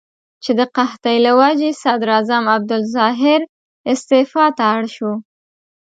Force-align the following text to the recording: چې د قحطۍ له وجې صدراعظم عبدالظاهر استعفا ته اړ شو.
چې 0.43 0.51
د 0.59 0.61
قحطۍ 0.75 1.17
له 1.25 1.31
وجې 1.41 1.69
صدراعظم 1.83 2.43
عبدالظاهر 2.55 3.41
استعفا 3.91 4.45
ته 4.57 4.63
اړ 4.75 4.83
شو. 4.95 5.11